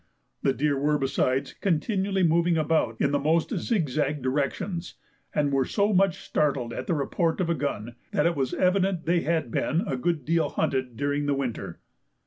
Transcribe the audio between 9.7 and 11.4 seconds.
a good deal hunted during the